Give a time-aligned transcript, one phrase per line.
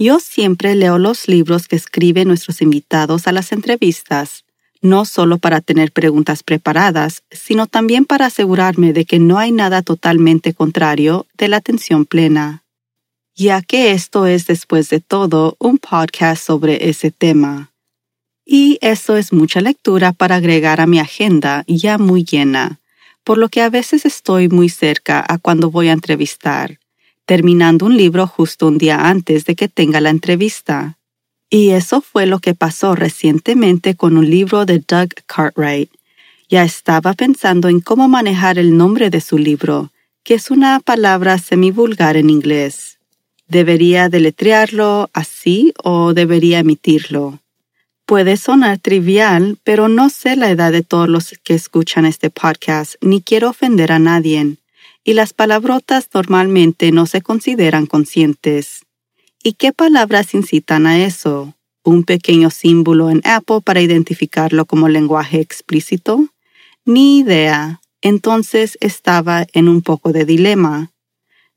[0.00, 4.44] Yo siempre leo los libros que escriben nuestros invitados a las entrevistas,
[4.80, 9.82] no solo para tener preguntas preparadas, sino también para asegurarme de que no hay nada
[9.82, 12.62] totalmente contrario de la atención plena,
[13.34, 17.72] ya que esto es después de todo un podcast sobre ese tema.
[18.46, 22.78] Y eso es mucha lectura para agregar a mi agenda ya muy llena,
[23.24, 26.78] por lo que a veces estoy muy cerca a cuando voy a entrevistar,
[27.28, 30.96] terminando un libro justo un día antes de que tenga la entrevista.
[31.50, 35.90] Y eso fue lo que pasó recientemente con un libro de Doug Cartwright.
[36.48, 39.92] Ya estaba pensando en cómo manejar el nombre de su libro,
[40.24, 42.98] que es una palabra semivulgar en inglés.
[43.46, 47.40] ¿Debería deletrearlo así o debería emitirlo?
[48.06, 52.94] Puede sonar trivial, pero no sé la edad de todos los que escuchan este podcast,
[53.02, 54.56] ni quiero ofender a nadie,
[55.04, 58.82] y las palabrotas normalmente no se consideran conscientes.
[59.42, 61.54] ¿Y qué palabras incitan a eso?
[61.84, 66.26] ¿Un pequeño símbolo en Apple para identificarlo como lenguaje explícito?
[66.84, 67.80] Ni idea.
[68.02, 70.90] Entonces estaba en un poco de dilema.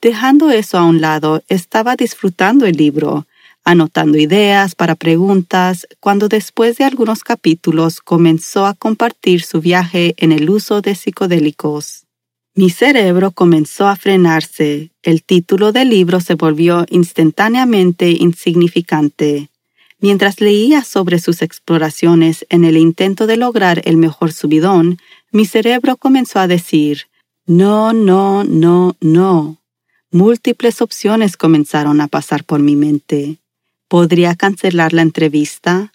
[0.00, 3.26] Dejando eso a un lado, estaba disfrutando el libro,
[3.64, 10.32] anotando ideas para preguntas, cuando después de algunos capítulos comenzó a compartir su viaje en
[10.32, 12.07] el uso de psicodélicos.
[12.58, 19.48] Mi cerebro comenzó a frenarse, el título del libro se volvió instantáneamente insignificante.
[20.00, 24.98] Mientras leía sobre sus exploraciones en el intento de lograr el mejor subidón,
[25.30, 27.02] mi cerebro comenzó a decir,
[27.46, 29.58] no, no, no, no.
[30.10, 33.38] Múltiples opciones comenzaron a pasar por mi mente
[33.86, 35.92] podría cancelar la entrevista,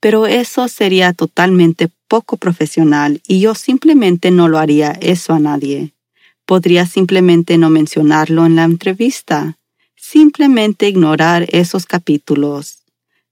[0.00, 5.92] pero eso sería totalmente poco profesional y yo simplemente no lo haría eso a nadie.
[6.50, 9.56] Podría simplemente no mencionarlo en la entrevista,
[9.94, 12.82] simplemente ignorar esos capítulos.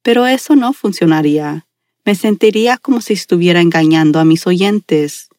[0.05, 1.67] Pero eso no funcionaría.
[2.05, 5.31] Me sentiría como si estuviera engañando a mis oyentes.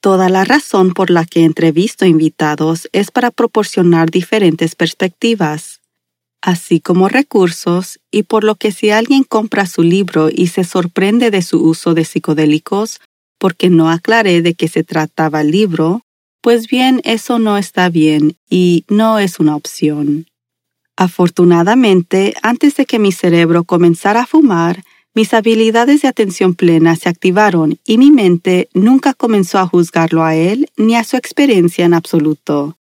[0.00, 5.80] Toda la razón por la que entrevisto invitados es para proporcionar diferentes perspectivas
[6.40, 11.30] así como recursos, y por lo que si alguien compra su libro y se sorprende
[11.30, 12.98] de su uso de psicodélicos
[13.36, 16.00] porque no aclaré de qué se trataba el libro,
[16.40, 20.26] pues bien, eso no está bien y no es una opción.
[20.96, 24.82] Afortunadamente, antes de que mi cerebro comenzara a fumar,
[25.14, 30.34] mis habilidades de atención plena se activaron y mi mente nunca comenzó a juzgarlo a
[30.34, 32.76] él ni a su experiencia en absoluto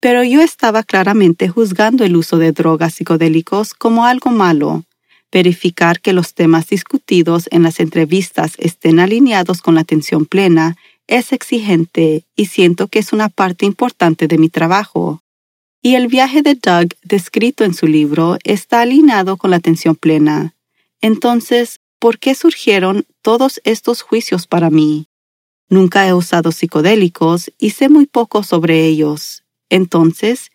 [0.00, 4.84] pero yo estaba claramente juzgando el uso de drogas psicodélicos como algo malo.
[5.30, 10.76] Verificar que los temas discutidos en las entrevistas estén alineados con la atención plena
[11.08, 15.22] es exigente y siento que es una parte importante de mi trabajo.
[15.82, 20.54] Y el viaje de Doug descrito en su libro está alineado con la atención plena.
[21.00, 25.08] Entonces, ¿por qué surgieron todos estos juicios para mí?
[25.70, 29.44] Nunca he usado psicodélicos y sé muy poco sobre ellos.
[29.70, 30.50] Entonces,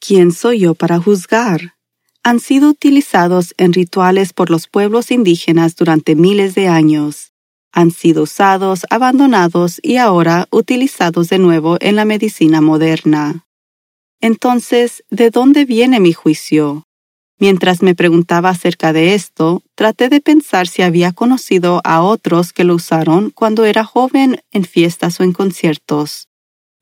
[0.00, 1.74] ¿quién soy yo para juzgar?
[2.22, 7.32] Han sido utilizados en rituales por los pueblos indígenas durante miles de años.
[7.72, 13.44] Han sido usados, abandonados y ahora utilizados de nuevo en la medicina moderna.
[14.20, 16.84] Entonces, ¿de dónde viene mi juicio?
[17.40, 22.64] Mientras me preguntaba acerca de esto, traté de pensar si había conocido a otros que
[22.64, 26.28] lo usaron cuando era joven en fiestas o en conciertos.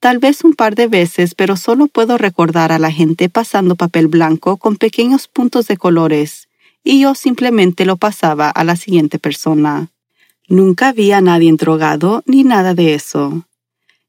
[0.01, 4.09] Tal vez un par de veces, pero solo puedo recordar a la gente pasando papel
[4.09, 6.49] blanco con pequeños puntos de colores,
[6.83, 9.91] y yo simplemente lo pasaba a la siguiente persona.
[10.49, 13.45] Nunca vi a nadie drogado ni nada de eso.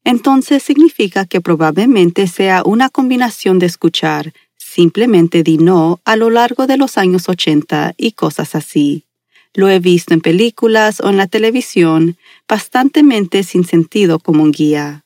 [0.04, 4.32] Entonces significa que probablemente sea una combinación de escuchar
[4.78, 9.06] Simplemente di no a lo largo de los años 80 y cosas así.
[9.54, 15.04] Lo he visto en películas o en la televisión, bastantemente sin sentido como un guía.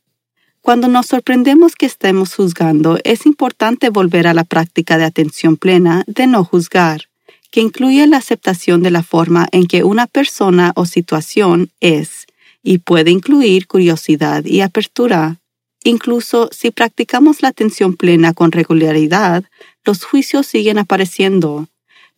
[0.61, 6.03] Cuando nos sorprendemos que estemos juzgando, es importante volver a la práctica de atención plena
[6.09, 7.09] de no juzgar,
[7.53, 12.27] que incluye la aceptación de la forma en que una persona o situación es,
[12.63, 15.39] y puede incluir curiosidad y apertura.
[15.85, 19.45] Incluso si practicamos la atención plena con regularidad,
[19.85, 21.69] los juicios siguen apareciendo.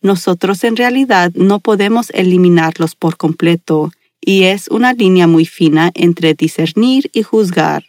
[0.01, 3.91] Nosotros en realidad no podemos eliminarlos por completo,
[4.21, 7.83] y es una línea muy fina entre discernir y juzgar,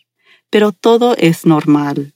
[0.50, 2.12] pero todo es normal.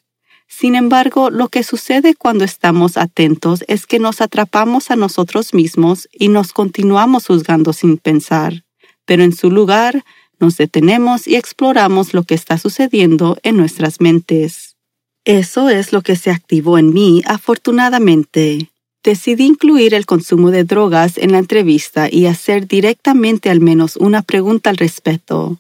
[0.51, 6.09] Sin embargo, lo que sucede cuando estamos atentos es que nos atrapamos a nosotros mismos
[6.13, 8.65] y nos continuamos juzgando sin pensar,
[9.07, 10.05] pero en su lugar
[10.41, 14.77] nos detenemos y exploramos lo que está sucediendo en nuestras mentes.
[15.25, 18.71] Eso es lo que se activó en mí afortunadamente.
[19.05, 24.23] Decidí incluir el consumo de drogas en la entrevista y hacer directamente al menos una
[24.23, 25.59] pregunta al respecto.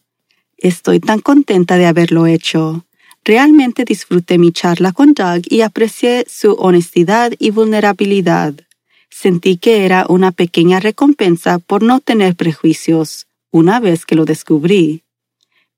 [0.59, 2.85] Estoy tan contenta de haberlo hecho.
[3.25, 8.55] Realmente disfruté mi charla con Doug y aprecié su honestidad y vulnerabilidad.
[9.11, 15.03] Sentí que era una pequeña recompensa por no tener prejuicios, una vez que lo descubrí.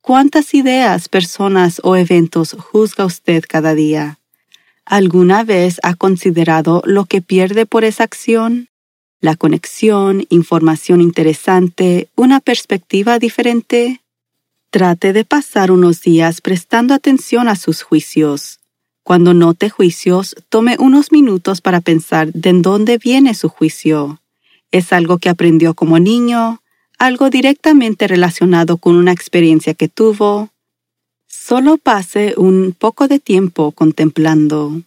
[0.00, 4.18] ¿Cuántas ideas, personas o eventos juzga usted cada día?
[4.84, 8.68] ¿Alguna vez ha considerado lo que pierde por esa acción?
[9.20, 14.01] La conexión, información interesante, una perspectiva diferente.
[14.72, 18.58] Trate de pasar unos días prestando atención a sus juicios.
[19.04, 24.20] Cuando note juicios, tome unos minutos para pensar de dónde viene su juicio.
[24.72, 26.62] ¿Es algo que aprendió como niño?
[27.02, 30.50] algo directamente relacionado con una experiencia que tuvo,
[31.26, 34.82] solo pase un poco de tiempo contemplando.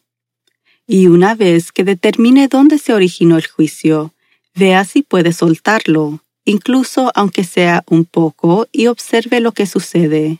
[0.87, 4.13] Y una vez que determine dónde se originó el juicio,
[4.53, 10.39] vea si puede soltarlo, incluso aunque sea un poco, y observe lo que sucede.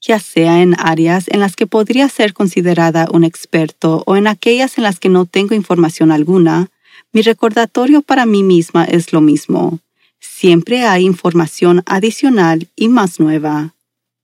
[0.00, 4.78] Ya sea en áreas en las que podría ser considerada un experto o en aquellas
[4.78, 6.70] en las que no tengo información alguna,
[7.12, 9.80] mi recordatorio para mí misma es lo mismo
[10.20, 13.74] Siempre hay información adicional y más nueva.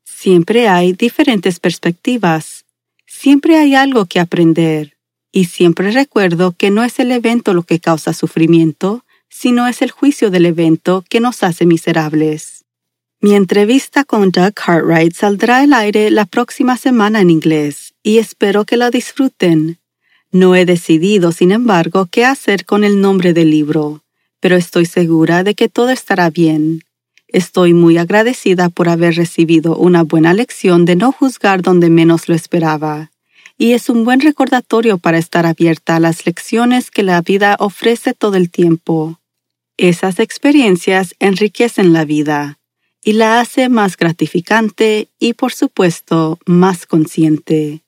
[0.04, 2.64] Siempre hay diferentes perspectivas.
[3.06, 4.96] Siempre hay algo que aprender.
[5.32, 9.90] Y siempre recuerdo que no es el evento lo que causa sufrimiento, sino es el
[9.90, 12.64] juicio del evento que nos hace miserables.
[13.20, 18.64] Mi entrevista con Doug Cartwright saldrá al aire la próxima semana en inglés y espero
[18.64, 19.78] que la disfruten.
[20.30, 24.04] No he decidido, sin embargo, qué hacer con el nombre del libro
[24.44, 26.82] pero estoy segura de que todo estará bien.
[27.28, 32.34] Estoy muy agradecida por haber recibido una buena lección de no juzgar donde menos lo
[32.34, 33.10] esperaba,
[33.56, 38.12] y es un buen recordatorio para estar abierta a las lecciones que la vida ofrece
[38.12, 39.18] todo el tiempo.
[39.76, 42.60] Esas experiencias enriquecen la vida
[43.02, 47.82] y la hace más gratificante y, por supuesto, más consciente.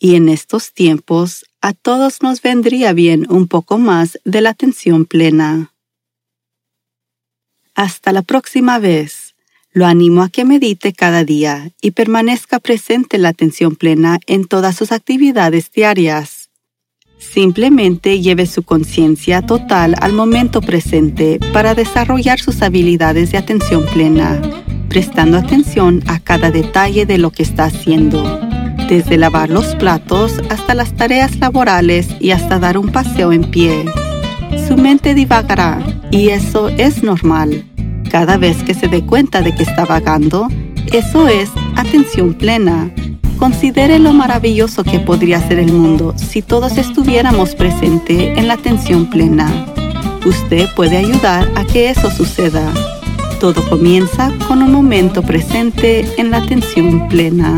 [0.00, 5.06] Y en estos tiempos, a todos nos vendría bien un poco más de la atención
[5.06, 5.72] plena.
[7.74, 9.34] Hasta la próxima vez.
[9.70, 14.46] Lo animo a que medite cada día y permanezca presente en la atención plena en
[14.46, 16.37] todas sus actividades diarias.
[17.18, 24.40] Simplemente lleve su conciencia total al momento presente para desarrollar sus habilidades de atención plena,
[24.88, 28.22] prestando atención a cada detalle de lo que está haciendo,
[28.88, 33.84] desde lavar los platos hasta las tareas laborales y hasta dar un paseo en pie.
[34.68, 35.80] Su mente divagará
[36.12, 37.64] y eso es normal.
[38.10, 40.48] Cada vez que se dé cuenta de que está vagando,
[40.92, 42.90] eso es atención plena.
[43.38, 49.06] Considere lo maravilloso que podría ser el mundo si todos estuviéramos presentes en la atención
[49.08, 49.48] plena.
[50.26, 52.68] Usted puede ayudar a que eso suceda.
[53.38, 57.56] Todo comienza con un momento presente en la atención plena.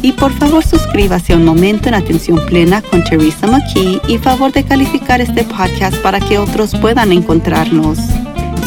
[0.00, 4.52] Y por favor suscríbase a un momento en atención plena con Teresa McKee y favor
[4.52, 7.98] de calificar este podcast para que otros puedan encontrarnos.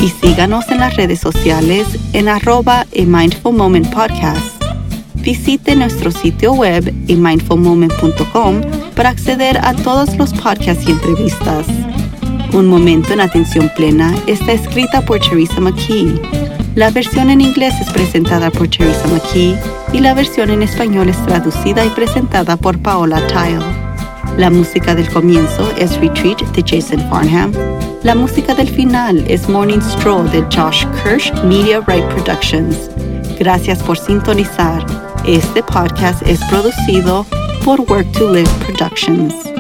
[0.02, 4.61] Y síganos en las redes sociales en arroba a Mindful Moment Podcast.
[5.22, 8.62] Visite nuestro sitio web mindfulmoment.com
[8.96, 11.68] para acceder a todos los podcasts y entrevistas.
[12.54, 16.20] Un momento en atención plena está escrita por Teresa McKee.
[16.76, 19.56] La versión en inglés es presentada por Teresa McKee
[19.94, 23.64] y la versión en español es traducida y presentada por Paola Tile.
[24.38, 27.52] La música del comienzo es Retreat de Jason Farnham.
[28.04, 32.90] La música del final es Morning Stroll de Josh Kirsch Media Right Productions.
[33.38, 35.01] Gracias por sintonizar.
[35.26, 37.28] Este podcast es producido
[37.64, 39.51] por Work to Live Productions.